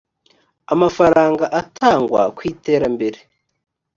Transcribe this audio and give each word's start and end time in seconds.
amafaranga 0.73 1.45
atangwa 1.61 2.21
ku 2.35 2.41
iterambere 2.51 3.19